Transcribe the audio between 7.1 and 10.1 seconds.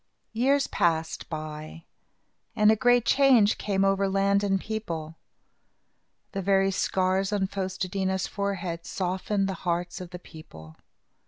on Fos te dí na's forehead softened the hearts of